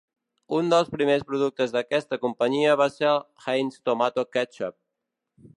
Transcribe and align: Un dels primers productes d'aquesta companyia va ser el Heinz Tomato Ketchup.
Un 0.59 0.71
dels 0.73 0.87
primers 0.93 1.25
productes 1.31 1.75
d'aquesta 1.75 2.19
companyia 2.25 2.75
va 2.83 2.89
ser 2.97 3.07
el 3.13 3.23
Heinz 3.47 3.81
Tomato 3.91 4.29
Ketchup. 4.37 4.79